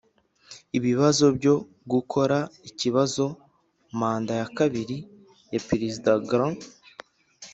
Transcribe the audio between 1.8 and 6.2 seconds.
gukora ikibazo manda ya kabiri ya perezida